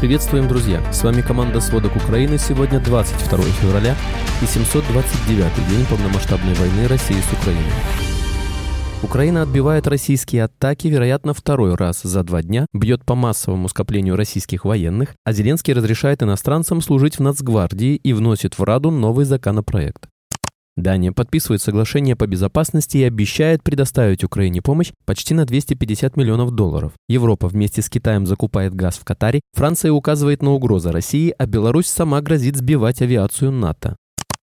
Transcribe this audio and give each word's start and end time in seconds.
Приветствуем, 0.00 0.48
друзья! 0.48 0.80
С 0.94 1.04
вами 1.04 1.20
команда 1.20 1.60
«Сводок 1.60 1.94
Украины». 1.94 2.38
Сегодня 2.38 2.80
22 2.80 3.38
февраля 3.60 3.94
и 4.40 4.46
729 4.46 5.68
день 5.68 5.84
полномасштабной 5.90 6.54
войны 6.54 6.88
России 6.88 7.20
с 7.20 7.32
Украиной. 7.38 7.70
Украина 9.02 9.42
отбивает 9.42 9.86
российские 9.86 10.44
атаки, 10.44 10.88
вероятно, 10.88 11.34
второй 11.34 11.74
раз 11.74 12.00
за 12.00 12.22
два 12.22 12.42
дня, 12.42 12.64
бьет 12.72 13.04
по 13.04 13.14
массовому 13.14 13.68
скоплению 13.68 14.16
российских 14.16 14.64
военных, 14.64 15.16
а 15.26 15.32
Зеленский 15.32 15.74
разрешает 15.74 16.22
иностранцам 16.22 16.80
служить 16.80 17.18
в 17.18 17.20
Нацгвардии 17.20 17.96
и 17.96 18.14
вносит 18.14 18.58
в 18.58 18.62
Раду 18.62 18.90
новый 18.90 19.26
законопроект. 19.26 20.09
Дания 20.80 21.12
подписывает 21.12 21.62
соглашение 21.62 22.16
по 22.16 22.26
безопасности 22.26 22.98
и 22.98 23.04
обещает 23.04 23.62
предоставить 23.62 24.24
Украине 24.24 24.62
помощь 24.62 24.92
почти 25.04 25.34
на 25.34 25.44
250 25.44 26.16
миллионов 26.16 26.50
долларов. 26.52 26.92
Европа 27.08 27.48
вместе 27.48 27.82
с 27.82 27.88
Китаем 27.88 28.26
закупает 28.26 28.74
газ 28.74 28.96
в 28.96 29.04
Катаре, 29.04 29.40
Франция 29.54 29.92
указывает 29.92 30.42
на 30.42 30.52
угрозы 30.52 30.90
России, 30.90 31.34
а 31.38 31.46
Беларусь 31.46 31.86
сама 31.86 32.20
грозит 32.20 32.56
сбивать 32.56 33.02
авиацию 33.02 33.52
НАТО. 33.52 33.96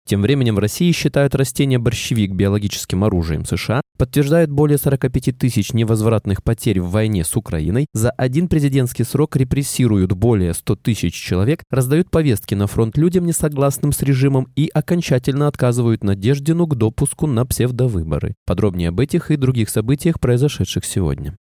Тем 0.09 0.23
временем 0.23 0.55
в 0.55 0.59
России 0.59 0.91
считают 0.91 1.35
растение 1.35 1.77
борщевик 1.77 2.31
биологическим 2.31 3.03
оружием 3.03 3.45
США, 3.45 3.81
подтверждают 3.95 4.49
более 4.49 4.79
45 4.79 5.37
тысяч 5.37 5.71
невозвратных 5.71 6.41
потерь 6.41 6.81
в 6.81 6.89
войне 6.89 7.23
с 7.23 7.35
Украиной, 7.35 7.85
за 7.93 8.09
один 8.09 8.47
президентский 8.47 9.03
срок 9.03 9.35
репрессируют 9.35 10.13
более 10.13 10.55
100 10.55 10.77
тысяч 10.77 11.13
человек, 11.13 11.61
раздают 11.69 12.09
повестки 12.09 12.55
на 12.55 12.65
фронт 12.65 12.97
людям, 12.97 13.27
не 13.27 13.33
согласным 13.33 13.91
с 13.91 14.01
режимом, 14.01 14.47
и 14.55 14.71
окончательно 14.73 15.47
отказывают 15.47 16.03
Надеждину 16.03 16.65
к 16.65 16.73
допуску 16.73 17.27
на 17.27 17.45
псевдовыборы. 17.45 18.33
Подробнее 18.47 18.89
об 18.89 18.99
этих 18.99 19.29
и 19.29 19.35
других 19.35 19.69
событиях, 19.69 20.19
произошедших 20.19 20.85
сегодня. 20.85 21.37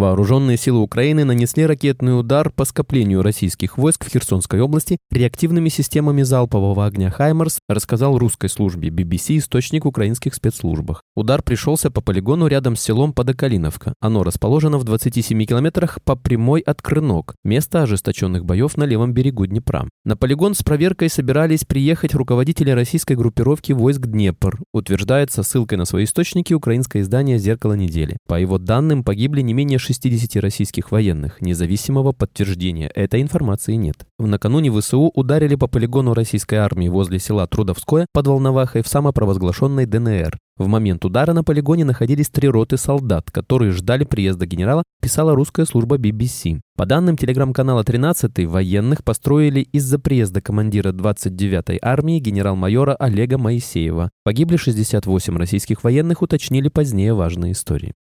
Вооруженные 0.00 0.56
силы 0.56 0.80
Украины 0.80 1.24
нанесли 1.24 1.66
ракетный 1.66 2.18
удар 2.18 2.48
по 2.48 2.64
скоплению 2.64 3.20
российских 3.20 3.76
войск 3.76 4.06
в 4.06 4.08
Херсонской 4.08 4.58
области 4.62 4.96
реактивными 5.10 5.68
системами 5.68 6.22
залпового 6.22 6.86
огня 6.86 7.10
«Хаймарс», 7.10 7.58
рассказал 7.68 8.16
русской 8.16 8.48
службе 8.48 8.88
BBC 8.88 9.36
источник 9.36 9.84
украинских 9.84 10.34
спецслужбах. 10.34 11.02
Удар 11.16 11.42
пришелся 11.42 11.90
по 11.90 12.00
полигону 12.00 12.46
рядом 12.46 12.76
с 12.76 12.80
селом 12.80 13.12
Подокалиновка. 13.12 13.92
Оно 14.00 14.22
расположено 14.24 14.78
в 14.78 14.84
27 14.84 15.44
километрах 15.44 15.98
по 16.02 16.16
прямой 16.16 16.62
от 16.62 16.80
Крынок, 16.80 17.34
место 17.44 17.82
ожесточенных 17.82 18.46
боев 18.46 18.78
на 18.78 18.84
левом 18.84 19.12
берегу 19.12 19.44
Днепра. 19.44 19.86
На 20.06 20.16
полигон 20.16 20.54
с 20.54 20.62
проверкой 20.62 21.10
собирались 21.10 21.66
приехать 21.66 22.14
руководители 22.14 22.70
российской 22.70 23.16
группировки 23.16 23.72
войск 23.72 24.06
Днепр, 24.06 24.60
утверждается 24.72 25.42
ссылкой 25.42 25.76
на 25.76 25.84
свои 25.84 26.04
источники 26.04 26.54
украинское 26.54 27.02
издание 27.02 27.36
«Зеркало 27.36 27.74
недели». 27.74 28.16
По 28.26 28.40
его 28.40 28.56
данным, 28.56 29.04
погибли 29.04 29.42
не 29.42 29.52
менее 29.52 29.78
60 29.92 30.40
российских 30.40 30.92
военных. 30.92 31.40
Независимого 31.40 32.12
подтверждения 32.12 32.86
этой 32.94 33.22
информации 33.22 33.74
нет. 33.74 34.06
В 34.20 34.26
накануне 34.28 34.70
ВСУ 34.70 35.10
ударили 35.14 35.56
по 35.56 35.66
полигону 35.66 36.14
российской 36.14 36.56
армии 36.56 36.88
возле 36.88 37.18
села 37.18 37.48
Трудовское 37.48 38.06
под 38.12 38.28
Волновахой 38.28 38.82
в 38.82 38.88
самопровозглашенной 38.88 39.86
ДНР. 39.86 40.38
В 40.56 40.68
момент 40.68 41.04
удара 41.04 41.32
на 41.32 41.42
полигоне 41.42 41.84
находились 41.84 42.28
три 42.28 42.48
роты 42.48 42.76
солдат, 42.76 43.30
которые 43.32 43.72
ждали 43.72 44.04
приезда 44.04 44.46
генерала, 44.46 44.84
писала 45.02 45.34
русская 45.34 45.64
служба 45.64 45.96
BBC. 45.96 46.60
По 46.76 46.86
данным 46.86 47.16
телеграм-канала 47.16 47.82
13 47.82 48.46
военных 48.46 49.02
построили 49.02 49.60
из-за 49.72 49.98
приезда 49.98 50.40
командира 50.40 50.92
29-й 50.92 51.78
армии 51.82 52.20
генерал-майора 52.20 52.94
Олега 52.94 53.38
Моисеева. 53.38 54.10
Погибли 54.22 54.56
68 54.56 55.36
российских 55.36 55.82
военных, 55.82 56.22
уточнили 56.22 56.68
позднее 56.68 57.14
важные 57.14 57.52
истории. 57.52 57.94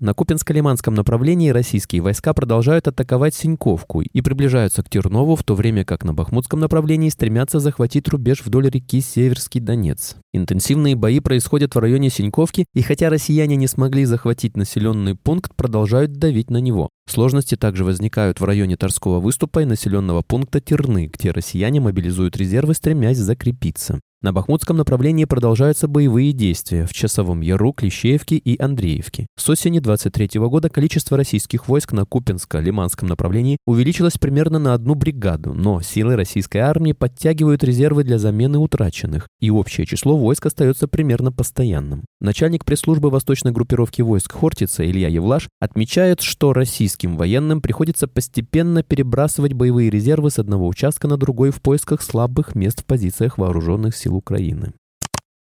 На 0.00 0.12
Купинско-Лиманском 0.12 0.94
направлении 0.94 1.50
российские 1.50 2.02
войска 2.02 2.32
продолжают 2.32 2.86
атаковать 2.86 3.34
Синьковку 3.34 4.02
и 4.02 4.20
приближаются 4.20 4.84
к 4.84 4.88
Тернову, 4.88 5.34
в 5.34 5.42
то 5.42 5.56
время 5.56 5.84
как 5.84 6.04
на 6.04 6.14
Бахмутском 6.14 6.60
направлении 6.60 7.08
стремятся 7.08 7.58
захватить 7.58 8.06
рубеж 8.08 8.44
вдоль 8.44 8.70
реки 8.70 9.00
Северский 9.00 9.60
Донец. 9.60 10.14
Интенсивные 10.32 10.94
бои 10.94 11.18
происходят 11.18 11.74
в 11.74 11.78
районе 11.80 12.10
Синьковки, 12.10 12.66
и 12.74 12.82
хотя 12.82 13.10
россияне 13.10 13.56
не 13.56 13.66
смогли 13.66 14.04
захватить 14.04 14.56
населенный 14.56 15.16
пункт, 15.16 15.56
продолжают 15.56 16.12
давить 16.12 16.50
на 16.50 16.58
него. 16.58 16.90
Сложности 17.08 17.56
также 17.56 17.84
возникают 17.84 18.38
в 18.38 18.44
районе 18.44 18.76
Торского 18.76 19.18
выступа 19.18 19.62
и 19.62 19.64
населенного 19.64 20.22
пункта 20.22 20.60
Терны, 20.60 21.10
где 21.12 21.32
россияне 21.32 21.80
мобилизуют 21.80 22.36
резервы, 22.36 22.74
стремясь 22.74 23.18
закрепиться. 23.18 23.98
На 24.20 24.32
Бахмутском 24.32 24.76
направлении 24.76 25.26
продолжаются 25.26 25.86
боевые 25.86 26.32
действия 26.32 26.86
в 26.86 26.92
Часовом 26.92 27.40
Яру, 27.40 27.72
Клещеевке 27.72 28.34
и 28.34 28.60
Андреевке. 28.60 29.28
С 29.36 29.48
осени 29.48 29.78
23 29.78 30.40
года 30.40 30.68
количество 30.68 31.16
российских 31.16 31.68
войск 31.68 31.92
на 31.92 32.00
Купинско-Лиманском 32.00 33.06
направлении 33.06 33.58
увеличилось 33.64 34.18
примерно 34.18 34.58
на 34.58 34.74
одну 34.74 34.96
бригаду, 34.96 35.54
но 35.54 35.82
силы 35.82 36.16
российской 36.16 36.58
армии 36.58 36.94
подтягивают 36.94 37.62
резервы 37.62 38.02
для 38.02 38.18
замены 38.18 38.58
утраченных, 38.58 39.28
и 39.38 39.52
общее 39.52 39.86
число 39.86 40.16
войск 40.16 40.46
остается 40.46 40.88
примерно 40.88 41.30
постоянным. 41.30 42.04
Начальник 42.20 42.64
пресс-службы 42.64 43.10
восточной 43.10 43.52
группировки 43.52 44.02
войск 44.02 44.32
Хортица 44.32 44.84
Илья 44.84 45.06
Евлаш 45.06 45.48
отмечает, 45.60 46.22
что 46.22 46.52
российским 46.52 47.16
военным 47.16 47.60
приходится 47.60 48.08
постепенно 48.08 48.82
перебрасывать 48.82 49.52
боевые 49.52 49.90
резервы 49.90 50.32
с 50.32 50.40
одного 50.40 50.66
участка 50.66 51.06
на 51.06 51.16
другой 51.16 51.52
в 51.52 51.62
поисках 51.62 52.02
слабых 52.02 52.56
мест 52.56 52.82
в 52.82 52.84
позициях 52.84 53.38
вооруженных 53.38 53.94
сил 53.94 54.07
сил 54.08 54.16
Украины. 54.16 54.72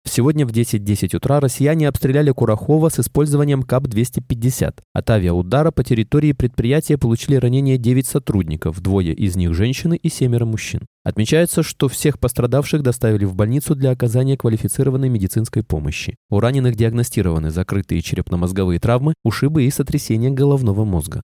Сегодня 0.05 0.45
в 0.45 0.51
10.10 0.51 1.09
.10 1.09 1.17
утра 1.17 1.41
россияне 1.41 1.87
обстреляли 1.87 2.31
Курахова 2.31 2.87
с 2.87 2.99
использованием 2.99 3.61
КАП-250. 3.61 4.75
От 4.93 5.09
авиаудара 5.09 5.71
по 5.71 5.83
территории 5.83 6.31
предприятия 6.31 6.97
получили 6.97 7.35
ранения 7.35 7.77
9 7.77 8.07
сотрудников, 8.07 8.79
двое 8.79 9.13
из 9.13 9.35
них 9.35 9.53
женщины 9.53 9.99
и 10.01 10.09
семеро 10.09 10.45
мужчин. 10.45 10.81
Отмечается, 11.03 11.61
что 11.61 11.89
всех 11.89 12.19
пострадавших 12.19 12.83
доставили 12.83 13.25
в 13.25 13.35
больницу 13.35 13.75
для 13.75 13.91
оказания 13.91 14.37
квалифицированной 14.37 15.09
медицинской 15.09 15.63
помощи. 15.63 16.15
У 16.29 16.39
раненых 16.39 16.75
диагностированы 16.75 17.49
закрытые 17.49 18.01
черепно-мозговые 18.01 18.79
травмы, 18.79 19.13
ушибы 19.23 19.65
и 19.65 19.71
сотрясение 19.71 20.31
головного 20.31 20.85
мозга. 20.85 21.21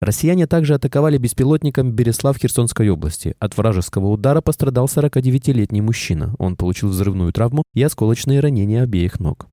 Россияне 0.00 0.46
также 0.46 0.74
атаковали 0.74 1.18
беспилотником 1.18 1.90
Береслав 1.90 2.38
Херсонской 2.38 2.88
области. 2.88 3.34
От 3.40 3.56
вражеского 3.56 4.06
удара 4.06 4.40
пострадал 4.40 4.86
49-летний 4.86 5.80
мужчина. 5.80 6.34
Он 6.38 6.56
получил 6.56 6.88
взрывную 6.90 7.32
травму 7.32 7.64
и 7.74 7.82
осколочные 7.82 8.38
ранения 8.38 8.84
обеих 8.84 9.18
ног. 9.18 9.48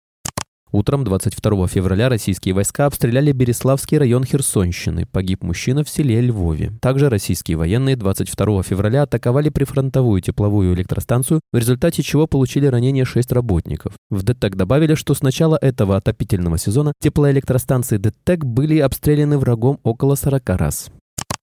Утром 0.76 1.06
22 1.06 1.70
февраля 1.70 2.10
российские 2.10 2.54
войска 2.54 2.88
обстреляли 2.88 3.32
Береславский 3.32 3.98
район 3.98 4.26
Херсонщины. 4.26 5.06
Погиб 5.06 5.42
мужчина 5.42 5.86
в 5.86 5.90
селе 5.90 6.20
Львове. 6.20 6.74
Также 6.82 7.08
российские 7.10 7.56
военные 7.56 7.96
22 7.96 8.62
февраля 8.62 9.04
атаковали 9.04 9.48
прифронтовую 9.48 10.20
тепловую 10.20 10.76
электростанцию, 10.76 11.40
в 11.54 11.58
результате 11.58 12.04
чего 12.04 12.28
получили 12.28 12.66
ранения 12.66 13.06
6 13.06 13.32
работников. 13.32 13.94
В 14.10 14.22
ДТЭК 14.24 14.58
добавили, 14.58 14.96
что 14.96 15.14
с 15.14 15.22
начала 15.22 15.58
этого 15.62 15.96
отопительного 15.96 16.58
сезона 16.58 16.92
теплоэлектростанции 17.02 17.96
ДТЭК 17.96 18.44
были 18.44 18.80
обстреляны 18.80 19.38
врагом 19.38 19.80
около 19.84 20.16
40 20.16 20.50
раз. 20.58 20.92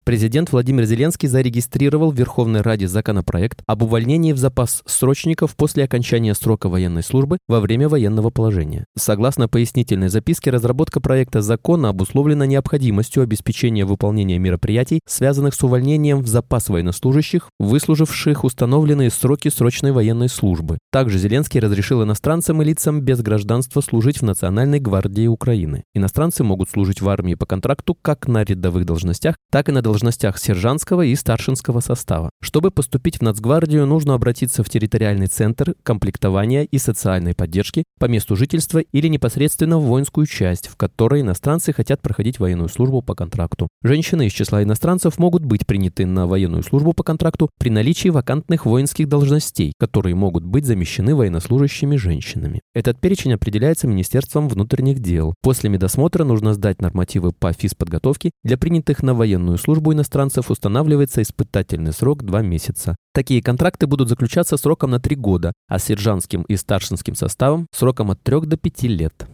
Президент 0.04 0.50
Владимир 0.50 0.84
Зеленский 0.84 1.28
зарегистрировал 1.28 2.10
в 2.10 2.16
Верховной 2.16 2.62
Раде 2.62 2.88
законопроект 2.88 3.62
об 3.68 3.84
увольнении 3.84 4.32
в 4.32 4.36
запас 4.36 4.82
срочников 4.84 5.54
после 5.54 5.84
окончания 5.84 6.34
срока 6.34 6.68
военной 6.68 7.04
службы 7.04 7.38
во 7.46 7.60
время 7.60 7.88
военного 7.88 8.30
положения. 8.30 8.84
Согласно 8.98 9.46
пояснительной 9.46 10.08
записке, 10.08 10.50
разработка 10.50 11.00
проекта 11.00 11.40
закона 11.40 11.90
обусловлена 11.90 12.46
необходимостью 12.46 13.22
обеспечения 13.22 13.84
выполнения 13.84 14.40
мероприятий, 14.40 14.98
связанных 15.06 15.54
с 15.54 15.62
увольнением 15.62 16.18
в 16.18 16.26
запас 16.26 16.68
военнослужащих, 16.68 17.48
выслуживших 17.60 18.42
установленные 18.42 19.10
сроки 19.10 19.50
срочной 19.50 19.92
военной 19.92 20.28
службы. 20.28 20.78
Также 20.90 21.16
Зеленский 21.20 21.60
разрешил 21.60 22.02
иностранцам 22.02 22.60
и 22.60 22.64
лицам 22.64 23.02
без 23.02 23.20
гражданства 23.20 23.80
служить 23.80 24.18
в 24.18 24.24
Национальной 24.24 24.80
гвардии 24.80 25.28
Украины. 25.28 25.84
Иностранцы 25.94 26.42
могут 26.42 26.70
служить 26.70 27.00
в 27.00 27.08
армии 27.08 27.36
по 27.36 27.46
контракту 27.46 27.96
как 28.02 28.26
на 28.26 28.42
рядовых 28.42 28.84
должностях, 28.84 29.36
так 29.52 29.68
и 29.68 29.72
на 29.72 29.80
должностях 29.92 30.38
сержантского 30.38 31.02
и 31.02 31.14
старшинского 31.14 31.80
состава. 31.80 32.30
Чтобы 32.40 32.70
поступить 32.70 33.18
в 33.18 33.22
Нацгвардию, 33.22 33.86
нужно 33.86 34.14
обратиться 34.14 34.64
в 34.64 34.70
территориальный 34.70 35.26
центр 35.26 35.74
комплектования 35.82 36.62
и 36.62 36.78
социальной 36.78 37.34
поддержки 37.34 37.84
по 38.00 38.06
месту 38.06 38.34
жительства 38.34 38.78
или 38.78 39.08
непосредственно 39.08 39.78
в 39.78 39.84
воинскую 39.84 40.26
часть, 40.26 40.68
в 40.68 40.76
которой 40.76 41.20
иностранцы 41.20 41.74
хотят 41.74 42.00
проходить 42.00 42.38
военную 42.38 42.70
службу 42.70 43.02
по 43.02 43.14
контракту. 43.14 43.68
Женщины 43.82 44.26
из 44.26 44.32
числа 44.32 44.62
иностранцев 44.62 45.18
могут 45.18 45.44
быть 45.44 45.66
приняты 45.66 46.06
на 46.06 46.26
военную 46.26 46.62
службу 46.62 46.94
по 46.94 47.02
контракту 47.02 47.50
при 47.58 47.68
наличии 47.68 48.08
вакантных 48.08 48.64
воинских 48.64 49.08
должностей, 49.08 49.74
которые 49.78 50.14
могут 50.14 50.44
быть 50.44 50.64
замещены 50.64 51.14
военнослужащими 51.14 51.96
женщинами. 51.96 52.62
Этот 52.74 52.98
перечень 52.98 53.34
определяется 53.34 53.86
Министерством 53.86 54.48
внутренних 54.48 55.00
дел. 55.00 55.34
После 55.42 55.68
медосмотра 55.68 56.24
нужно 56.24 56.54
сдать 56.54 56.80
нормативы 56.80 57.32
по 57.32 57.52
физподготовке 57.52 58.30
для 58.42 58.56
принятых 58.56 59.02
на 59.02 59.12
военную 59.12 59.58
службу 59.58 59.81
службу 59.82 59.92
иностранцев 59.92 60.50
устанавливается 60.50 61.22
испытательный 61.22 61.92
срок 61.92 62.22
2 62.22 62.42
месяца. 62.42 62.94
Такие 63.12 63.42
контракты 63.42 63.88
будут 63.88 64.08
заключаться 64.08 64.56
сроком 64.56 64.90
на 64.90 65.00
3 65.00 65.16
года, 65.16 65.52
а 65.68 65.80
сержантским 65.80 66.42
и 66.42 66.56
старшинским 66.56 67.16
составом 67.16 67.66
сроком 67.72 68.12
от 68.12 68.22
3 68.22 68.42
до 68.42 68.56
5 68.56 68.82
лет. 68.84 69.26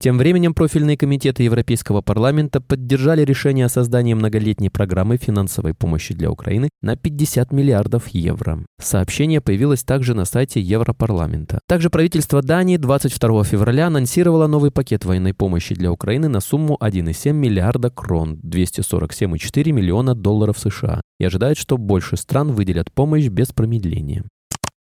Тем 0.00 0.18
временем 0.18 0.52
профильные 0.52 0.96
комитеты 0.98 1.44
Европейского 1.44 2.02
парламента 2.02 2.60
поддержали 2.60 3.24
решение 3.24 3.66
о 3.66 3.70
создании 3.70 4.12
многолетней 4.12 4.68
программы 4.68 5.16
финансовой 5.16 5.72
помощи 5.72 6.14
для 6.14 6.30
Украины 6.30 6.68
на 6.82 6.96
50 6.96 7.52
миллиардов 7.52 8.08
евро. 8.08 8.58
Сообщение 8.80 9.40
появилось 9.40 9.82
также 9.82 10.14
на 10.14 10.24
сайте 10.24 10.60
Европарламента. 10.60 11.60
Также 11.66 11.88
правительство 11.88 12.42
Дании 12.42 12.76
22 12.76 13.44
февраля 13.44 13.86
анонсировало 13.86 14.46
новый 14.46 14.70
пакет 14.70 15.04
военной 15.04 15.32
помощи 15.32 15.74
для 15.74 15.90
Украины 15.90 16.28
на 16.28 16.40
сумму 16.40 16.76
1,7 16.82 17.32
миллиарда 17.32 17.90
крон, 17.90 18.38
247,4 18.42 19.72
миллиона 19.72 20.14
долларов 20.14 20.58
США, 20.58 21.00
и 21.18 21.24
ожидает, 21.24 21.56
что 21.56 21.78
больше 21.78 22.16
стран 22.16 22.52
выделят 22.52 22.92
помощь 22.92 23.28
без 23.28 23.52
промедления. 23.52 24.24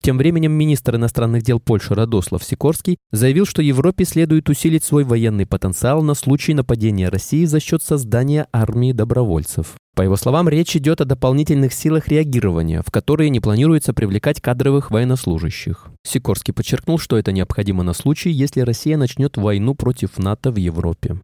Тем 0.06 0.20
временем 0.20 0.52
министр 0.52 0.98
иностранных 0.98 1.42
дел 1.42 1.60
Польши 1.60 1.96
Радослав 1.96 2.44
Сикорский 2.44 3.00
заявил, 3.12 3.48
что 3.48 3.64
Европе 3.64 4.06
следует 4.06 4.48
усилить 4.50 4.84
свой 4.84 5.04
военный 5.04 5.48
потенциал 5.48 6.04
на 6.04 6.14
случай 6.14 6.54
нападения 6.54 7.10
России 7.10 7.46
за 7.46 7.60
счет 7.60 7.82
создания 7.82 8.46
армии 8.54 8.92
добровольцев. 8.92 9.74
По 9.96 10.04
его 10.04 10.16
словам, 10.16 10.48
речь 10.48 10.76
идет 10.76 11.02
о 11.02 11.06
дополнительных 11.06 11.74
силах 11.74 12.08
реагирования, 12.08 12.84
в 12.86 12.92
которые 12.92 13.32
не 13.32 13.40
планируется 13.40 13.96
привлекать 13.96 14.42
кадровых 14.42 14.92
военнослужащих. 14.92 15.88
Сикорский 16.04 16.54
подчеркнул, 16.54 17.00
что 17.00 17.18
это 17.18 17.32
необходимо 17.32 17.82
на 17.82 17.94
случай, 17.94 18.30
если 18.30 18.62
Россия 18.62 18.98
начнет 18.98 19.38
войну 19.38 19.74
против 19.74 20.20
НАТО 20.20 20.52
в 20.52 20.58
Европе. 20.58 21.20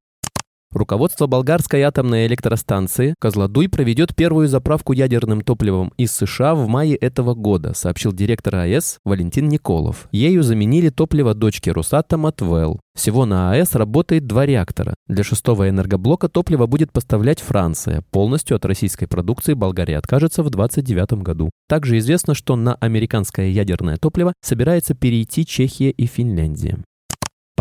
Руководство 0.73 1.27
болгарской 1.27 1.81
атомной 1.81 2.27
электростанции 2.27 3.13
Козлодуй 3.19 3.67
проведет 3.67 4.15
первую 4.15 4.47
заправку 4.47 4.93
ядерным 4.93 5.41
топливом 5.41 5.91
из 5.97 6.13
США 6.13 6.55
в 6.55 6.67
мае 6.69 6.95
этого 6.95 7.33
года, 7.33 7.73
сообщил 7.73 8.13
директор 8.13 8.55
АЭС 8.55 8.99
Валентин 9.03 9.49
Николов. 9.49 10.07
Ею 10.13 10.43
заменили 10.43 10.89
топливо 10.89 11.33
дочки 11.33 11.69
Росатома 11.69 12.31
Твел. 12.31 12.79
Всего 12.95 13.25
на 13.25 13.51
АЭС 13.51 13.75
работает 13.75 14.27
два 14.27 14.45
реактора. 14.45 14.95
Для 15.07 15.25
шестого 15.25 15.69
энергоблока 15.69 16.29
топливо 16.29 16.67
будет 16.67 16.93
поставлять 16.93 17.41
Франция. 17.41 18.03
Полностью 18.11 18.55
от 18.55 18.65
российской 18.65 19.07
продукции 19.07 19.53
Болгария 19.53 19.97
откажется 19.97 20.41
в 20.41 20.49
2029 20.49 21.23
году. 21.23 21.49
Также 21.67 21.97
известно, 21.97 22.33
что 22.33 22.55
на 22.55 22.75
американское 22.75 23.49
ядерное 23.49 23.97
топливо 23.97 24.33
собирается 24.41 24.93
перейти 24.93 25.45
Чехия 25.45 25.89
и 25.89 26.05
Финляндия. 26.05 26.79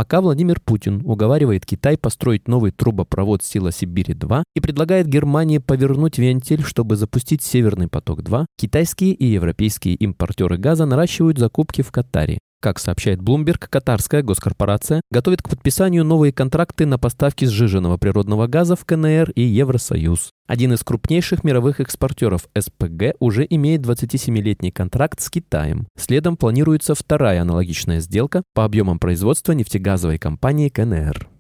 Пока 0.01 0.23
Владимир 0.23 0.61
Путин 0.61 1.03
уговаривает 1.05 1.67
Китай 1.67 1.99
построить 1.99 2.49
новый 2.49 2.71
трубопровод 2.71 3.43
«Сила 3.43 3.71
Сибири-2» 3.71 4.45
и 4.55 4.61
предлагает 4.61 5.07
Германии 5.07 5.59
повернуть 5.59 6.17
вентиль, 6.17 6.63
чтобы 6.63 6.97
запустить 6.97 7.43
«Северный 7.43 7.87
поток-2», 7.87 8.47
китайские 8.57 9.13
и 9.13 9.27
европейские 9.27 9.97
импортеры 9.97 10.57
газа 10.57 10.87
наращивают 10.87 11.37
закупки 11.37 11.83
в 11.83 11.93
Катаре. 11.93 12.39
Как 12.63 12.79
сообщает 12.79 13.21
Bloomberg, 13.21 13.67
катарская 13.71 14.23
госкорпорация 14.23 15.01
готовит 15.11 15.41
к 15.41 15.49
подписанию 15.49 16.05
новые 16.05 16.31
контракты 16.31 16.85
на 16.85 16.99
поставки 16.99 17.47
сжиженного 17.47 17.97
природного 17.97 18.49
газа 18.49 18.77
в 18.77 18.85
КНР 18.85 19.31
и 19.31 19.41
Евросоюз. 19.41 20.31
Один 20.47 20.75
из 20.75 20.85
крупнейших 20.85 21.43
мировых 21.43 21.81
экспортеров 21.81 22.49
СПГ 22.59 23.15
уже 23.19 23.47
имеет 23.49 23.81
27-летний 23.81 24.73
контракт 24.73 25.21
с 25.21 25.31
Китаем. 25.31 25.89
Следом 25.97 26.37
планируется 26.37 26.95
вторая 26.95 27.41
аналогичная 27.41 28.01
сделка 28.01 28.43
по 28.53 28.67
объемам 28.67 28.99
производства 28.99 29.53
нефтегазовой 29.53 30.19
компании 30.19 30.69
КНР. 30.69 31.40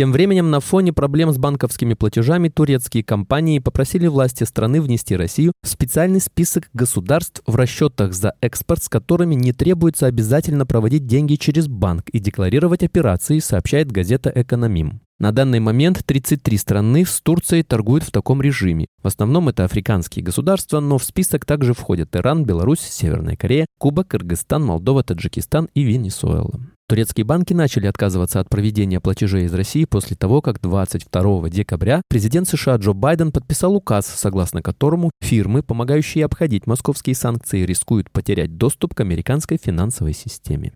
Тем 0.00 0.12
временем 0.12 0.50
на 0.50 0.60
фоне 0.60 0.94
проблем 0.94 1.30
с 1.30 1.36
банковскими 1.36 1.92
платежами 1.92 2.48
турецкие 2.48 3.04
компании 3.04 3.58
попросили 3.58 4.06
власти 4.06 4.44
страны 4.44 4.80
внести 4.80 5.14
Россию 5.14 5.52
в 5.62 5.68
специальный 5.68 6.22
список 6.22 6.70
государств 6.72 7.42
в 7.46 7.54
расчетах 7.54 8.14
за 8.14 8.32
экспорт, 8.40 8.82
с 8.82 8.88
которыми 8.88 9.34
не 9.34 9.52
требуется 9.52 10.06
обязательно 10.06 10.64
проводить 10.64 11.04
деньги 11.04 11.34
через 11.34 11.68
банк 11.68 12.08
и 12.08 12.18
декларировать 12.18 12.82
операции, 12.82 13.40
сообщает 13.40 13.92
газета 13.92 14.32
«Экономим». 14.34 15.02
На 15.18 15.32
данный 15.32 15.60
момент 15.60 16.02
33 16.06 16.56
страны 16.56 17.04
с 17.04 17.20
Турцией 17.20 17.62
торгуют 17.62 18.04
в 18.04 18.10
таком 18.10 18.40
режиме. 18.40 18.86
В 19.02 19.06
основном 19.06 19.50
это 19.50 19.66
африканские 19.66 20.24
государства, 20.24 20.80
но 20.80 20.96
в 20.96 21.04
список 21.04 21.44
также 21.44 21.74
входят 21.74 22.16
Иран, 22.16 22.46
Беларусь, 22.46 22.80
Северная 22.80 23.36
Корея, 23.36 23.66
Куба, 23.78 24.04
Кыргызстан, 24.04 24.64
Молдова, 24.64 25.04
Таджикистан 25.04 25.68
и 25.74 25.82
Венесуэла. 25.82 26.58
Турецкие 26.90 27.24
банки 27.24 27.52
начали 27.52 27.86
отказываться 27.86 28.40
от 28.40 28.50
проведения 28.50 28.98
платежей 28.98 29.44
из 29.44 29.54
России 29.54 29.84
после 29.84 30.16
того, 30.16 30.42
как 30.42 30.60
22 30.60 31.48
декабря 31.48 32.02
президент 32.08 32.48
США 32.48 32.78
Джо 32.78 32.94
Байден 32.94 33.30
подписал 33.30 33.76
указ, 33.76 34.06
согласно 34.06 34.60
которому 34.60 35.12
фирмы, 35.20 35.62
помогающие 35.62 36.24
обходить 36.24 36.66
московские 36.66 37.14
санкции, 37.14 37.62
рискуют 37.62 38.10
потерять 38.10 38.56
доступ 38.56 38.96
к 38.96 39.00
американской 39.02 39.56
финансовой 39.56 40.14
системе. 40.14 40.72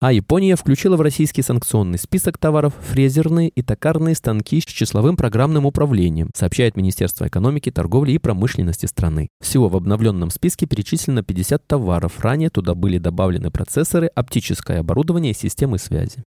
А 0.00 0.12
Япония 0.12 0.54
включила 0.54 0.96
в 0.96 1.00
российский 1.00 1.42
санкционный 1.42 1.98
список 1.98 2.38
товаров 2.38 2.72
фрезерные 2.88 3.48
и 3.48 3.62
токарные 3.62 4.14
станки 4.14 4.60
с 4.60 4.64
числовым 4.64 5.16
программным 5.16 5.66
управлением, 5.66 6.30
сообщает 6.36 6.76
Министерство 6.76 7.26
экономики, 7.26 7.72
торговли 7.72 8.12
и 8.12 8.18
промышленности 8.18 8.86
страны. 8.86 9.28
Всего 9.40 9.68
в 9.68 9.74
обновленном 9.74 10.30
списке 10.30 10.66
перечислено 10.66 11.24
50 11.24 11.66
товаров. 11.66 12.20
Ранее 12.20 12.48
туда 12.48 12.76
были 12.76 12.98
добавлены 12.98 13.50
процессоры, 13.50 14.06
оптическое 14.06 14.78
оборудование 14.78 15.32
и 15.32 15.36
системы 15.36 15.78
связи. 15.78 16.22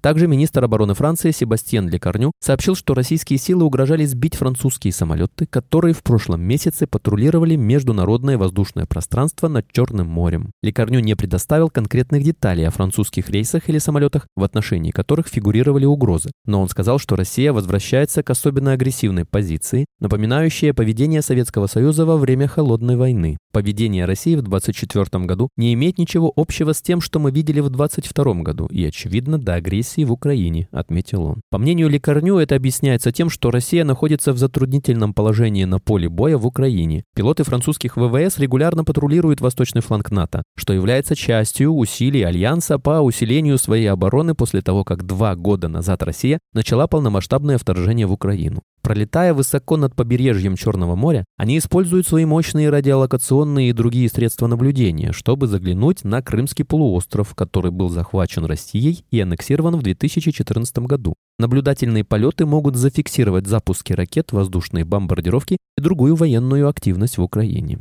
Также 0.00 0.26
министр 0.26 0.64
обороны 0.64 0.94
Франции 0.94 1.30
Себастьян 1.30 1.86
Лекарню 1.88 2.32
сообщил, 2.40 2.74
что 2.74 2.94
российские 2.94 3.38
силы 3.38 3.64
угрожали 3.64 4.06
сбить 4.06 4.34
французские 4.34 4.94
самолеты, 4.94 5.44
которые 5.44 5.92
в 5.92 6.02
прошлом 6.02 6.40
месяце 6.40 6.86
патрулировали 6.86 7.56
международное 7.56 8.38
воздушное 8.38 8.86
пространство 8.86 9.48
над 9.48 9.70
Черным 9.70 10.06
морем. 10.06 10.52
Лекарню 10.62 11.00
не 11.00 11.14
предоставил 11.14 11.68
конкретных 11.68 12.22
деталей 12.22 12.66
о 12.66 12.70
французских 12.70 13.28
рейсах 13.28 13.68
или 13.68 13.76
самолетах, 13.76 14.26
в 14.36 14.42
отношении 14.42 14.90
которых 14.90 15.28
фигурировали 15.28 15.84
угрозы, 15.84 16.30
но 16.46 16.62
он 16.62 16.68
сказал, 16.68 16.98
что 16.98 17.14
Россия 17.14 17.52
возвращается 17.52 18.22
к 18.22 18.30
особенно 18.30 18.72
агрессивной 18.72 19.26
позиции, 19.26 19.84
напоминающей 20.00 20.72
поведение 20.72 21.20
Советского 21.20 21.66
Союза 21.66 22.06
во 22.06 22.16
время 22.16 22.48
Холодной 22.48 22.96
войны. 22.96 23.36
Поведение 23.52 24.06
России 24.06 24.36
в 24.36 24.42
2024 24.42 25.26
году 25.26 25.48
не 25.56 25.74
имеет 25.74 25.98
ничего 25.98 26.32
общего 26.34 26.72
с 26.72 26.80
тем, 26.80 27.00
что 27.00 27.18
мы 27.18 27.30
видели 27.32 27.60
в 27.60 27.68
2022 27.68 28.42
году, 28.42 28.66
и, 28.66 28.84
очевидно, 28.84 29.38
до 29.38 29.54
агрессии 29.54 29.89
агрессии 29.90 30.04
в 30.04 30.12
Украине, 30.12 30.68
отметил 30.72 31.24
он. 31.24 31.42
По 31.50 31.58
мнению 31.58 31.88
Лекарню, 31.88 32.36
это 32.36 32.56
объясняется 32.56 33.12
тем, 33.12 33.30
что 33.30 33.50
Россия 33.50 33.84
находится 33.84 34.32
в 34.32 34.38
затруднительном 34.38 35.14
положении 35.14 35.64
на 35.64 35.78
поле 35.78 36.08
боя 36.08 36.36
в 36.36 36.46
Украине. 36.46 37.04
Пилоты 37.14 37.44
французских 37.44 37.96
ВВС 37.96 38.38
регулярно 38.38 38.84
патрулируют 38.84 39.40
восточный 39.40 39.82
фланг 39.82 40.10
НАТО, 40.10 40.42
что 40.56 40.72
является 40.72 41.14
частью 41.14 41.72
усилий 41.72 42.22
Альянса 42.22 42.78
по 42.78 43.00
усилению 43.00 43.58
своей 43.58 43.86
обороны 43.86 44.34
после 44.34 44.62
того, 44.62 44.84
как 44.84 45.06
два 45.06 45.34
года 45.34 45.68
назад 45.68 46.02
Россия 46.02 46.38
начала 46.52 46.86
полномасштабное 46.86 47.58
вторжение 47.58 48.06
в 48.06 48.12
Украину. 48.12 48.62
Пролетая 48.82 49.34
высоко 49.34 49.76
над 49.76 49.94
побережьем 49.94 50.56
Черного 50.56 50.96
моря, 50.96 51.24
они 51.36 51.58
используют 51.58 52.06
свои 52.06 52.24
мощные 52.24 52.70
радиолокационные 52.70 53.70
и 53.70 53.72
другие 53.72 54.08
средства 54.08 54.46
наблюдения, 54.46 55.12
чтобы 55.12 55.46
заглянуть 55.46 56.02
на 56.04 56.22
Крымский 56.22 56.64
полуостров, 56.64 57.34
который 57.34 57.70
был 57.70 57.90
захвачен 57.90 58.46
Россией 58.46 59.04
и 59.10 59.20
аннексирован 59.20 59.76
в 59.76 59.82
2014 59.82 60.78
году. 60.78 61.14
Наблюдательные 61.38 62.04
полеты 62.04 62.46
могут 62.46 62.76
зафиксировать 62.76 63.46
запуски 63.46 63.92
ракет, 63.92 64.32
воздушные 64.32 64.84
бомбардировки 64.84 65.58
и 65.76 65.80
другую 65.80 66.14
военную 66.14 66.68
активность 66.68 67.18
в 67.18 67.22
Украине. 67.22 67.78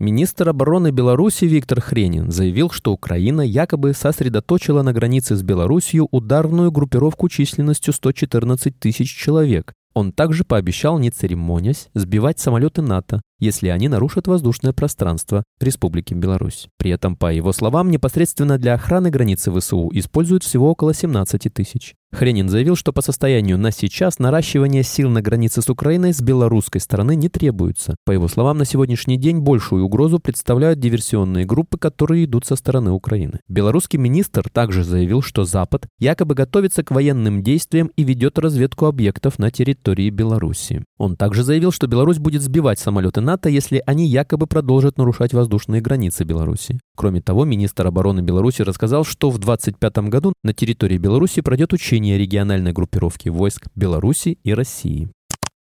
Министр 0.00 0.48
обороны 0.48 0.92
Беларуси 0.92 1.44
Виктор 1.44 1.82
Хренин 1.82 2.30
заявил, 2.30 2.70
что 2.70 2.90
Украина 2.90 3.42
якобы 3.42 3.92
сосредоточила 3.92 4.80
на 4.80 4.94
границе 4.94 5.36
с 5.36 5.42
Белоруссией 5.42 6.08
ударную 6.10 6.72
группировку 6.72 7.28
численностью 7.28 7.92
114 7.92 8.78
тысяч 8.78 9.14
человек, 9.14 9.74
он 9.94 10.12
также 10.12 10.44
пообещал, 10.44 10.98
не 10.98 11.10
церемонясь, 11.10 11.88
сбивать 11.94 12.38
самолеты 12.38 12.82
НАТО, 12.82 13.20
если 13.40 13.68
они 13.68 13.88
нарушат 13.88 14.28
воздушное 14.28 14.72
пространство 14.72 15.42
Республики 15.60 16.14
Беларусь. 16.14 16.68
При 16.76 16.90
этом, 16.92 17.16
по 17.16 17.32
его 17.32 17.52
словам, 17.52 17.90
непосредственно 17.90 18.58
для 18.58 18.74
охраны 18.74 19.10
границы 19.10 19.50
ВСУ 19.50 19.90
используют 19.92 20.44
всего 20.44 20.70
около 20.70 20.94
17 20.94 21.52
тысяч. 21.52 21.94
Хренин 22.12 22.48
заявил, 22.48 22.74
что 22.74 22.92
по 22.92 23.02
состоянию 23.02 23.56
на 23.56 23.70
сейчас 23.70 24.18
наращивание 24.18 24.82
сил 24.82 25.08
на 25.10 25.22
границе 25.22 25.62
с 25.62 25.70
Украиной 25.70 26.12
с 26.12 26.20
белорусской 26.20 26.80
стороны 26.80 27.14
не 27.14 27.28
требуется. 27.28 27.94
По 28.04 28.10
его 28.10 28.26
словам, 28.26 28.58
на 28.58 28.64
сегодняшний 28.64 29.16
день 29.16 29.38
большую 29.38 29.84
угрозу 29.84 30.18
представляют 30.18 30.80
диверсионные 30.80 31.44
группы, 31.44 31.78
которые 31.78 32.24
идут 32.24 32.46
со 32.46 32.56
стороны 32.56 32.90
Украины. 32.90 33.38
Белорусский 33.48 33.98
министр 33.98 34.48
также 34.50 34.82
заявил, 34.82 35.22
что 35.22 35.44
Запад 35.44 35.86
якобы 36.00 36.34
готовится 36.34 36.82
к 36.82 36.90
военным 36.90 37.44
действиям 37.44 37.92
и 37.94 38.02
ведет 38.02 38.38
разведку 38.40 38.86
объектов 38.86 39.38
на 39.38 39.52
территории 39.52 40.10
Беларуси. 40.10 40.84
Он 40.98 41.16
также 41.16 41.44
заявил, 41.44 41.70
что 41.70 41.86
Беларусь 41.86 42.18
будет 42.18 42.42
сбивать 42.42 42.80
самолеты 42.80 43.20
НАТО, 43.30 43.48
если 43.48 43.80
они 43.86 44.08
якобы 44.08 44.48
продолжат 44.48 44.98
нарушать 44.98 45.32
воздушные 45.32 45.80
границы 45.80 46.24
Беларуси. 46.24 46.80
Кроме 46.96 47.20
того, 47.22 47.44
министр 47.44 47.86
обороны 47.86 48.22
Беларуси 48.22 48.62
рассказал, 48.62 49.04
что 49.04 49.30
в 49.30 49.38
2025 49.38 50.08
году 50.08 50.32
на 50.42 50.52
территории 50.52 50.98
Беларуси 50.98 51.40
пройдет 51.40 51.72
учение 51.72 52.18
региональной 52.18 52.72
группировки 52.72 53.28
войск 53.28 53.68
Беларуси 53.76 54.38
и 54.42 54.52
России. 54.52 55.10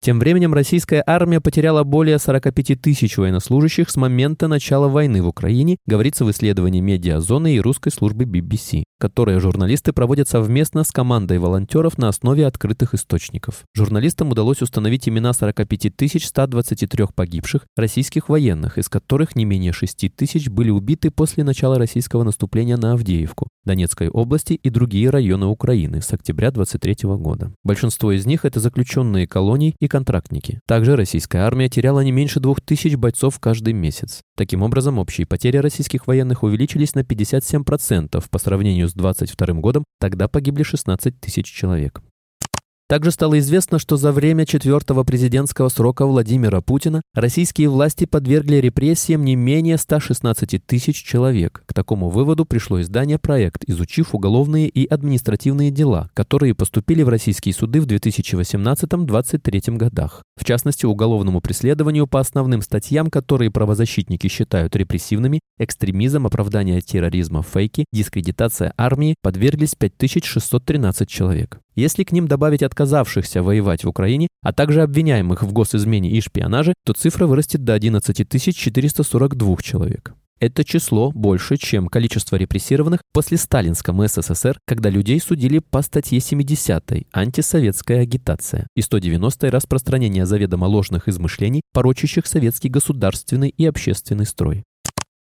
Тем 0.04 0.18
временем 0.18 0.52
российская 0.52 1.00
армия 1.06 1.40
потеряла 1.40 1.84
более 1.84 2.18
45 2.18 2.82
тысяч 2.82 3.16
военнослужащих 3.16 3.88
с 3.88 3.94
момента 3.94 4.48
начала 4.48 4.88
войны 4.88 5.22
в 5.22 5.28
Украине, 5.28 5.76
говорится 5.86 6.24
в 6.24 6.30
исследовании 6.32 6.80
медиазоны 6.80 7.54
и 7.54 7.60
русской 7.60 7.92
службы 7.92 8.24
BBC, 8.24 8.82
которое 8.98 9.38
журналисты 9.38 9.92
проводят 9.92 10.28
совместно 10.28 10.82
с 10.82 10.90
командой 10.90 11.38
волонтеров 11.38 11.98
на 11.98 12.08
основе 12.08 12.48
открытых 12.48 12.94
источников. 12.94 13.62
Журналистам 13.76 14.32
удалось 14.32 14.60
установить 14.60 15.08
имена 15.08 15.32
45 15.32 15.92
123 16.20 17.04
погибших 17.14 17.64
российских 17.76 18.28
военных, 18.28 18.78
из 18.78 18.88
которых 18.88 19.36
не 19.36 19.44
менее 19.44 19.72
6 19.72 20.16
тысяч 20.16 20.48
были 20.48 20.70
убиты 20.70 21.12
после 21.12 21.44
начала 21.44 21.78
российского 21.78 22.24
наступления 22.24 22.76
на 22.76 22.94
Авдеевку, 22.94 23.46
Донецкой 23.64 24.08
области 24.08 24.54
и 24.54 24.68
другие 24.68 25.10
районы 25.10 25.46
Украины 25.46 26.02
с 26.02 26.12
октября 26.12 26.50
23 26.50 26.96
года. 27.02 27.52
Большинство 27.62 28.10
из 28.10 28.26
них 28.26 28.44
это 28.44 28.58
заключенные 28.58 29.28
колоний 29.28 29.76
и 29.78 29.91
контрактники. 29.92 30.60
Также 30.66 30.96
российская 30.96 31.42
армия 31.42 31.68
теряла 31.68 32.00
не 32.00 32.10
меньше 32.10 32.40
2000 32.40 32.96
бойцов 32.96 33.38
каждый 33.38 33.74
месяц. 33.74 34.22
Таким 34.36 34.62
образом, 34.62 34.98
общие 34.98 35.26
потери 35.26 35.58
российских 35.58 36.06
военных 36.06 36.42
увеличились 36.42 36.94
на 36.94 37.00
57% 37.00 38.24
по 38.28 38.38
сравнению 38.38 38.88
с 38.88 38.94
22 38.94 39.54
годом, 39.60 39.84
тогда 40.00 40.26
погибли 40.26 40.62
16 40.62 41.20
тысяч 41.20 41.46
человек. 41.46 42.02
Также 42.92 43.10
стало 43.10 43.38
известно, 43.38 43.78
что 43.78 43.96
за 43.96 44.12
время 44.12 44.44
четвертого 44.44 45.02
президентского 45.02 45.70
срока 45.70 46.04
Владимира 46.04 46.60
Путина 46.60 47.00
российские 47.14 47.70
власти 47.70 48.04
подвергли 48.04 48.56
репрессиям 48.56 49.24
не 49.24 49.34
менее 49.34 49.78
116 49.78 50.66
тысяч 50.66 51.02
человек. 51.02 51.62
К 51.64 51.72
такому 51.72 52.10
выводу 52.10 52.44
пришло 52.44 52.82
издание 52.82 53.18
«Проект», 53.18 53.64
изучив 53.66 54.14
уголовные 54.14 54.68
и 54.68 54.84
административные 54.86 55.70
дела, 55.70 56.10
которые 56.12 56.54
поступили 56.54 57.02
в 57.02 57.08
российские 57.08 57.54
суды 57.54 57.80
в 57.80 57.86
2018-2023 57.86 59.74
годах. 59.78 60.22
В 60.38 60.44
частности, 60.44 60.84
уголовному 60.84 61.40
преследованию 61.40 62.06
по 62.06 62.20
основным 62.20 62.60
статьям, 62.60 63.08
которые 63.08 63.50
правозащитники 63.50 64.28
считают 64.28 64.76
репрессивными, 64.76 65.40
экстремизм, 65.58 66.26
оправдание 66.26 66.82
терроризма, 66.82 67.42
фейки, 67.42 67.86
дискредитация 67.90 68.74
армии, 68.76 69.14
подверглись 69.22 69.74
5613 69.76 71.08
человек. 71.08 71.61
Если 71.74 72.04
к 72.04 72.12
ним 72.12 72.28
добавить 72.28 72.62
отказавшихся 72.62 73.42
воевать 73.42 73.84
в 73.84 73.88
Украине, 73.88 74.28
а 74.42 74.52
также 74.52 74.82
обвиняемых 74.82 75.42
в 75.42 75.52
госизмене 75.52 76.10
и 76.10 76.20
шпионаже, 76.20 76.74
то 76.84 76.92
цифра 76.92 77.26
вырастет 77.26 77.64
до 77.64 77.74
11 77.74 78.28
442 78.56 79.56
человек. 79.62 80.14
Это 80.42 80.64
число 80.64 81.12
больше, 81.12 81.56
чем 81.56 81.86
количество 81.86 82.34
репрессированных 82.34 83.00
после 83.12 83.36
сталинском 83.38 84.04
СССР, 84.04 84.58
когда 84.66 84.90
людей 84.90 85.20
судили 85.20 85.60
по 85.60 85.82
статье 85.82 86.18
70 86.18 87.06
«Антисоветская 87.12 88.00
агитация» 88.00 88.66
и 88.74 88.82
190 88.82 89.52
«Распространение 89.52 90.26
заведомо 90.26 90.64
ложных 90.64 91.06
измышлений, 91.06 91.62
порочащих 91.72 92.26
советский 92.26 92.70
государственный 92.70 93.50
и 93.50 93.64
общественный 93.66 94.26
строй». 94.26 94.64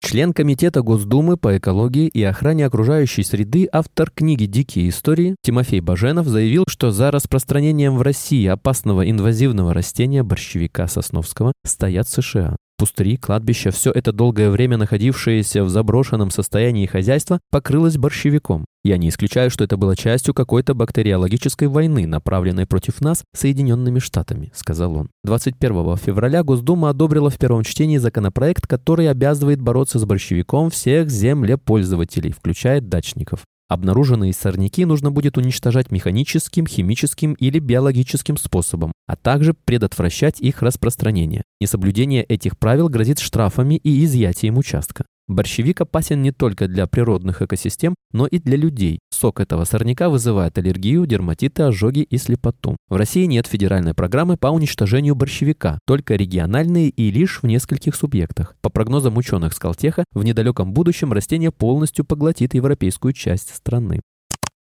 Член 0.03 0.33
Комитета 0.33 0.81
Госдумы 0.83 1.37
по 1.37 1.59
экологии 1.59 2.09
и 2.09 2.23
охране 2.23 2.67
окружающей 2.67 3.23
среды, 3.23 3.69
автор 3.71 4.11
книги 4.11 4.47
«Дикие 4.47 4.89
истории» 4.89 5.37
Тимофей 5.43 5.81
Баженов 5.81 6.27
заявил, 6.27 6.65
что 6.69 6.91
за 6.91 7.11
распространением 7.11 7.97
в 7.97 8.03
России 8.03 8.47
опасного 8.47 9.09
инвазивного 9.09 9.75
растения 9.75 10.23
борщевика 10.23 10.89
сосновского 10.89 11.53
стоят 11.65 12.09
США. 12.09 12.57
Пустыри, 12.81 13.19
кладбища, 13.19 13.73
все 13.73 13.91
это 13.91 14.11
долгое 14.11 14.49
время 14.49 14.79
находившееся 14.79 15.65
в 15.65 15.69
заброшенном 15.69 16.31
состоянии 16.31 16.87
хозяйства 16.87 17.39
покрылось 17.51 17.99
борщевиком. 17.99 18.65
Я 18.83 18.97
не 18.97 19.11
исключаю, 19.11 19.51
что 19.51 19.65
это 19.65 19.77
было 19.77 19.95
частью 19.95 20.33
какой-то 20.33 20.73
бактериологической 20.73 21.69
войны, 21.69 22.07
направленной 22.07 22.65
против 22.65 23.03
нас 23.03 23.23
Соединенными 23.37 23.99
Штатами, 23.99 24.51
сказал 24.55 24.97
он. 24.97 25.11
21 25.25 25.99
февраля 25.99 26.43
Госдума 26.43 26.89
одобрила 26.89 27.29
в 27.29 27.37
первом 27.37 27.65
чтении 27.65 27.99
законопроект, 27.99 28.67
который 28.67 29.11
обязывает 29.11 29.61
бороться 29.61 29.99
с 29.99 30.07
борщевиком 30.07 30.71
всех 30.71 31.11
землепользователей, 31.11 32.33
включая 32.33 32.81
дачников. 32.81 33.43
Обнаруженные 33.71 34.33
сорняки 34.33 34.85
нужно 34.85 35.13
будет 35.13 35.39
уничтожать 35.39 35.93
механическим, 35.93 36.67
химическим 36.67 37.35
или 37.35 37.61
биологическим 37.61 38.37
способом, 38.37 38.91
а 39.07 39.15
также 39.15 39.55
предотвращать 39.55 40.41
их 40.41 40.61
распространение. 40.61 41.45
Несоблюдение 41.61 42.25
этих 42.25 42.59
правил 42.59 42.89
грозит 42.89 43.21
штрафами 43.21 43.77
и 43.77 44.05
изъятием 44.05 44.59
участка. 44.59 45.05
Борщевик 45.31 45.81
опасен 45.81 46.23
не 46.23 46.33
только 46.33 46.67
для 46.67 46.89
природных 46.89 47.41
экосистем, 47.41 47.95
но 48.13 48.27
и 48.27 48.41
для 48.41 48.57
людей. 48.57 48.99
Сок 49.11 49.39
этого 49.39 49.63
сорняка 49.63 50.09
вызывает 50.09 50.59
аллергию, 50.59 51.07
дерматиты, 51.07 51.63
ожоги 51.63 52.01
и 52.01 52.19
слепоту. 52.19 52.77
В 52.89 52.97
России 52.97 53.27
нет 53.27 53.47
федеральной 53.47 53.95
программы 53.95 54.37
по 54.37 54.49
уничтожению 54.49 55.15
борщевика, 55.15 55.79
только 55.87 56.17
региональные 56.17 56.89
и 56.89 57.13
лишь 57.13 57.43
в 57.43 57.47
нескольких 57.47 57.95
субъектах. 57.95 58.57
По 58.61 58.71
прогнозам 58.71 59.17
ученых 59.17 59.53
Скалтеха, 59.53 60.03
в 60.13 60.25
недалеком 60.25 60.73
будущем 60.73 61.13
растение 61.13 61.53
полностью 61.53 62.05
поглотит 62.05 62.55
европейскую 62.55 63.13
часть 63.13 63.55
страны. 63.55 64.01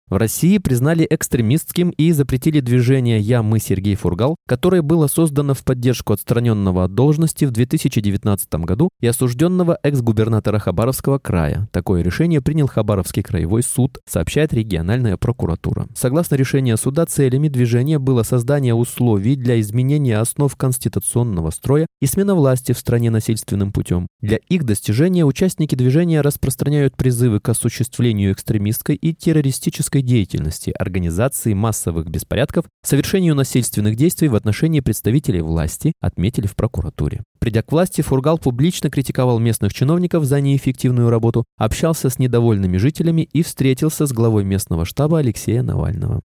В 0.09 0.17
России 0.17 0.57
признали 0.57 1.05
экстремистским 1.07 1.91
и 1.91 2.11
запретили 2.11 2.61
движение 2.61 3.19
«Я, 3.19 3.43
мы, 3.43 3.59
Сергей 3.59 3.93
Фургал», 3.93 4.37
которое 4.47 4.81
было 4.81 5.05
создано 5.05 5.53
в 5.53 5.63
поддержку 5.63 6.13
отстраненного 6.13 6.85
от 6.85 6.95
должности 6.95 7.45
в 7.45 7.51
2019 7.51 8.51
году 8.65 8.89
и 8.99 9.05
осужденного 9.05 9.77
экс-губернатора 9.83 10.57
Хабаровского 10.57 11.19
края. 11.19 11.69
Такое 11.71 12.01
решение 12.01 12.41
принял 12.41 12.65
Хабаровский 12.65 13.21
краевой 13.21 13.61
суд, 13.61 13.99
сообщает 14.07 14.51
региональная 14.51 15.15
прокуратура. 15.15 15.87
Согласно 15.95 16.33
решению 16.35 16.77
суда, 16.77 17.05
целями 17.05 17.47
движения 17.47 17.99
было 17.99 18.23
создание 18.23 18.73
условий 18.73 19.35
для 19.35 19.59
изменения 19.61 20.17
основ 20.17 20.55
конституционного 20.55 21.51
строя 21.51 21.85
и 22.01 22.07
смена 22.07 22.33
власти 22.33 22.71
в 22.71 22.79
стране 22.79 23.11
насильственным 23.11 23.71
путем. 23.71 24.07
Для 24.21 24.37
их 24.49 24.63
достижения 24.63 25.23
участники 25.23 25.75
движения 25.75 26.21
распространяют 26.21 26.97
призывы 26.97 27.39
к 27.39 27.49
осуществлению 27.49 28.33
экстремистской 28.33 28.95
и 28.95 29.13
террористической 29.13 29.98
террористической 29.99 30.01
деятельности, 30.01 30.73
организации 30.77 31.53
массовых 31.53 32.09
беспорядков, 32.09 32.65
совершению 32.83 33.35
насильственных 33.35 33.95
действий 33.95 34.27
в 34.27 34.35
отношении 34.35 34.79
представителей 34.79 35.41
власти, 35.41 35.93
отметили 36.01 36.47
в 36.47 36.55
прокуратуре. 36.55 37.23
Придя 37.39 37.61
к 37.61 37.71
власти, 37.71 38.01
Фургал 38.01 38.37
публично 38.37 38.89
критиковал 38.89 39.39
местных 39.39 39.73
чиновников 39.73 40.25
за 40.25 40.41
неэффективную 40.41 41.09
работу, 41.09 41.45
общался 41.57 42.09
с 42.09 42.19
недовольными 42.19 42.77
жителями 42.77 43.27
и 43.33 43.43
встретился 43.43 44.05
с 44.05 44.11
главой 44.11 44.43
местного 44.43 44.85
штаба 44.85 45.19
Алексея 45.19 45.63
Навального. 45.63 46.21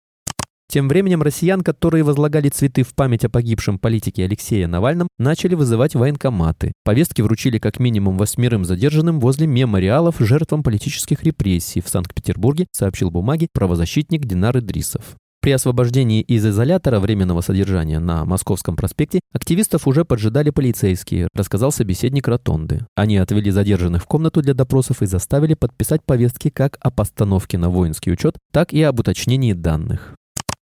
Тем 0.69 0.89
временем 0.89 1.23
россиян, 1.23 1.61
которые 1.61 2.03
возлагали 2.05 2.49
цветы 2.49 2.83
в 2.83 2.95
память 2.95 3.25
о 3.25 3.29
погибшем 3.29 3.79
политике 3.79 4.25
Алексея 4.25 4.67
Навальном, 4.67 5.09
начали 5.19 5.55
вызывать 5.55 5.95
военкоматы. 5.95 6.73
Повестки 6.85 7.23
вручили 7.23 7.59
как 7.59 7.79
минимум 7.79 8.17
восьмерым 8.17 8.65
задержанным 8.65 9.21
возле 9.21 9.47
мемориалов 9.47 10.17
жертвам 10.19 10.63
политических 10.63 11.23
репрессий 11.23 11.81
в 11.81 11.89
Санкт-Петербурге, 11.89 12.67
сообщил 12.73 13.11
бумаги 13.11 13.49
правозащитник 13.53 14.25
Динар 14.25 14.59
Идрисов. 14.59 15.17
При 15.45 15.51
освобождении 15.51 16.23
из 16.23 16.47
изолятора 16.47 17.01
временного 17.01 17.43
содержания 17.43 17.99
на 17.99 18.25
Московском 18.25 18.77
проспекте 18.77 19.21
активистов 19.31 19.87
уже 19.87 20.07
поджидали 20.07 20.49
полицейские, 20.49 21.29
рассказал 21.35 21.71
собеседник 21.71 22.27
Ротонды. 22.27 22.87
Они 22.97 23.19
отвели 23.19 23.51
задержанных 23.51 24.05
в 24.05 24.07
комнату 24.07 24.41
для 24.41 24.55
допросов 24.55 25.03
и 25.03 25.07
заставили 25.07 25.53
подписать 25.53 26.03
повестки 26.03 26.49
как 26.49 26.79
о 26.81 26.91
постановке 26.91 27.59
на 27.59 27.69
воинский 27.69 28.11
учет, 28.11 28.39
так 28.53 28.73
и 28.73 28.83
об 28.83 29.01
уточнении 29.01 29.53
данных. 29.53 30.15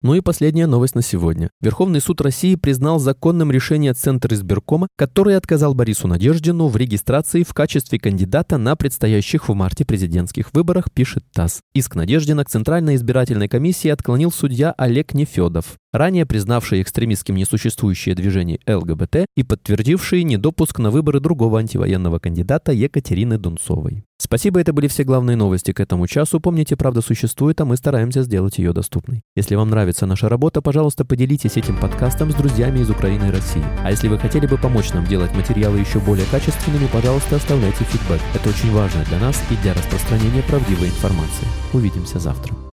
Ну 0.03 0.15
и 0.15 0.21
последняя 0.21 0.67
новость 0.67 0.97
на 0.97 1.03
сегодня. 1.03 1.51
Верховный 1.61 2.01
суд 2.01 2.21
России 2.21 2.57
признал 2.57 2.99
законным 2.99 3.53
решение 3.53 3.95
Центра 3.95 4.35
избиркома, 4.35 4.89
который 4.97 5.37
отказал 5.37 5.75
Борису 5.75 6.09
Надеждину 6.09 6.67
в 6.67 6.77
регистрации 6.77 7.45
в 7.45 7.55
качестве 7.55 8.01
кандидата 8.01 8.59
на 8.59 8.75
предстоящих 8.75 9.49
в 9.49 9.55
марте 9.55 9.85
президентских 9.85 10.53
выборах, 10.55 10.91
пишет 10.93 11.25
ТАСС. 11.33 11.61
Иск 11.73 11.95
Надеждина 11.95 12.45
к 12.45 12.51
Центральной 12.51 12.97
избирательной 12.97 13.49
комиссии 13.49 13.89
отклонил 13.89 14.33
судья 14.33 14.73
Олег 14.77 15.15
Нефедов 15.15 15.79
ранее 15.93 16.27
признавший 16.27 16.83
экстремистским 16.83 17.37
несуществующее 17.37 18.15
движение 18.15 18.59
ЛГБТ 18.67 19.27
и 19.37 19.43
подтвердивший 19.43 20.25
недопуск 20.25 20.79
на 20.79 20.91
выборы 20.91 21.21
другого 21.21 21.59
антивоенного 21.59 22.19
кандидата 22.19 22.73
Екатерины 22.73 23.39
Дунцовой. 23.39 24.05
Спасибо, 24.19 24.61
это 24.61 24.73
были 24.73 24.87
все 24.87 25.03
главные 25.03 25.37
новости 25.37 25.73
к 25.73 25.81
этому 25.81 26.07
часу. 26.07 26.39
Помните, 26.39 26.77
правда 26.77 27.03
существует, 27.03 27.61
а 27.61 27.65
мы 27.65 27.77
стараемся 27.77 28.23
сделать 28.23 28.59
ее 28.59 28.73
доступной. 28.73 29.23
Если 29.35 29.57
вам 29.57 29.71
нравится 29.71 30.07
наша 30.07 30.29
работа, 30.29 30.63
пожалуйста, 30.63 31.05
поделитесь 31.05 31.57
этим 31.57 31.77
подкастом 31.79 32.31
с 32.31 32.35
друзьями 32.35 32.79
из 32.79 32.91
Украины 32.91 33.27
и 33.27 33.31
России. 33.31 33.65
А 33.83 33.91
если 33.91 34.07
вы 34.07 34.19
хотели 34.19 34.47
бы 34.47 34.59
помочь 34.59 34.93
нам 34.93 35.05
делать 35.07 35.35
материалы 35.35 35.81
еще 35.81 35.99
более 35.99 36.27
качественными, 36.27 36.87
пожалуйста, 36.93 37.37
оставляйте 37.37 37.85
фидбэк. 37.85 38.21
Это 38.35 38.49
очень 38.49 38.71
важно 38.71 39.05
для 39.09 39.19
нас 39.19 39.43
и 39.51 39.57
для 39.57 39.75
распространения 39.75 40.43
правдивой 40.43 40.89
информации. 40.89 41.49
Увидимся 41.73 42.21
завтра. 42.21 42.72